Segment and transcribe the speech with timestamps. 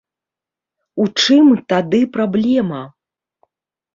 [1.03, 2.79] У чым тады праблема?